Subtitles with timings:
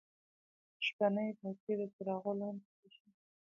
[0.85, 3.09] شپنۍ بازۍ د څراغو لانديکیږي.